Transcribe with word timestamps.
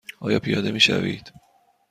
آیا 0.19 0.39
پیاده 0.39 0.71
می 0.71 0.79
شوید؟ 0.79 1.33